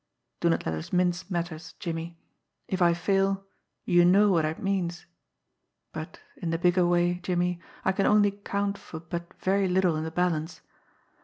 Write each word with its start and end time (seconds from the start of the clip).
Do 0.39 0.49
not 0.49 0.65
let 0.65 0.73
us 0.73 0.91
mince 0.91 1.29
matters, 1.29 1.73
Jimmie. 1.73 2.17
If 2.67 2.81
I 2.81 2.95
fail, 2.95 3.45
you 3.85 4.03
know 4.03 4.31
what 4.31 4.45
it 4.45 4.57
means. 4.57 5.05
But, 5.91 6.19
in 6.37 6.49
the 6.49 6.57
bigger 6.57 6.87
way, 6.87 7.19
Jimmie, 7.21 7.61
I 7.85 7.91
can 7.91 8.07
only 8.07 8.31
count 8.31 8.79
for 8.79 8.99
but 8.99 9.31
very 9.35 9.67
little 9.67 9.95
in 9.95 10.03
the 10.03 10.09
balance. 10.09 10.61